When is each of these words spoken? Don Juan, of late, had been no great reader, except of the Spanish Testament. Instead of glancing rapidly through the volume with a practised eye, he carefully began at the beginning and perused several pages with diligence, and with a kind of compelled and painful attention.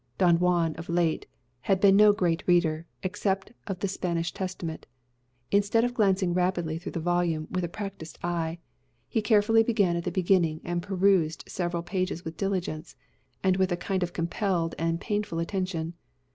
Don 0.17 0.37
Juan, 0.39 0.73
of 0.77 0.89
late, 0.89 1.27
had 1.61 1.79
been 1.79 1.95
no 1.95 2.11
great 2.11 2.43
reader, 2.47 2.87
except 3.03 3.51
of 3.67 3.81
the 3.81 3.87
Spanish 3.87 4.33
Testament. 4.33 4.87
Instead 5.51 5.83
of 5.83 5.93
glancing 5.93 6.33
rapidly 6.33 6.79
through 6.79 6.93
the 6.93 6.99
volume 6.99 7.47
with 7.51 7.63
a 7.63 7.67
practised 7.69 8.17
eye, 8.23 8.57
he 9.07 9.21
carefully 9.21 9.61
began 9.61 9.95
at 9.95 10.03
the 10.03 10.09
beginning 10.11 10.59
and 10.63 10.81
perused 10.81 11.43
several 11.47 11.83
pages 11.83 12.25
with 12.25 12.35
diligence, 12.35 12.95
and 13.43 13.57
with 13.57 13.71
a 13.71 13.77
kind 13.77 14.01
of 14.01 14.11
compelled 14.11 14.73
and 14.79 14.99
painful 14.99 15.37
attention. 15.37 15.93